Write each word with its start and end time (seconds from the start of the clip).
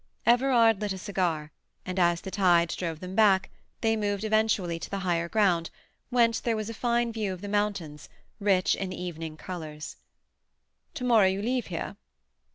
Everard 0.25 0.81
lit 0.81 0.93
a 0.93 0.97
cigar, 0.97 1.51
and, 1.85 1.99
as 1.99 2.21
the 2.21 2.31
tide 2.31 2.69
drove 2.69 3.01
them 3.01 3.13
back, 3.13 3.51
they 3.81 3.95
moved 3.95 4.23
eventually 4.23 4.79
to 4.79 4.89
the 4.89 4.97
higher 5.05 5.29
ground, 5.29 5.69
whence 6.09 6.39
there 6.39 6.55
was 6.55 6.71
a 6.71 6.73
fine 6.73 7.13
view 7.13 7.31
of 7.33 7.41
the 7.41 7.47
mountains, 7.47 8.09
rich 8.39 8.73
in 8.73 8.91
evening 8.91 9.37
colours. 9.37 9.97
"To 10.95 11.03
morrow 11.03 11.27
you 11.27 11.43
leave 11.43 11.67
here?" 11.67 11.97